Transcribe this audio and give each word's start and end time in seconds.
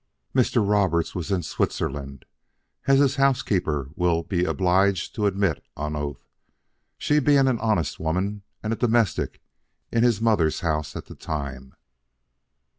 "Mr. 0.33 0.67
Roberts 0.67 1.13
was 1.13 1.29
in 1.31 1.43
Switzerland, 1.43 2.25
as 2.87 2.97
his 2.97 3.17
housekeeper 3.17 3.91
will 3.95 4.23
be 4.23 4.45
obliged 4.45 5.13
to 5.13 5.27
admit 5.27 5.63
on 5.77 5.95
oath, 5.95 6.25
she 6.97 7.19
being 7.19 7.47
an 7.47 7.59
honest 7.59 7.99
woman 7.99 8.41
and 8.63 8.73
a 8.73 8.75
domestic 8.75 9.43
in 9.91 10.01
his 10.01 10.19
mother's 10.19 10.61
house 10.61 10.95
at 10.95 11.05
the 11.05 11.13
time. 11.13 11.75